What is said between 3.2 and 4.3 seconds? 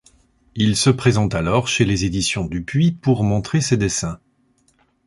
montrer ses dessins.